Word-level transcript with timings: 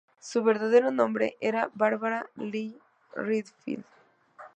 Su 0.19 0.43
verdadero 0.43 0.89
nombre 0.89 1.37
era 1.41 1.69
Barbara 1.75 2.27
Lee 2.35 2.75
Redfield. 3.13 3.85